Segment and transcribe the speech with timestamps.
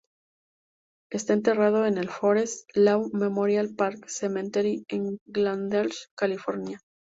[1.11, 6.79] Está enterrado en el Forest Lawn Memorial Park Cemetery en Glendale, California.